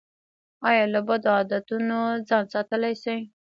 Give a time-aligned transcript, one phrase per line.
[0.69, 1.97] ایا له بدو عادتونو
[2.27, 3.19] ځان ساتلی شئ؟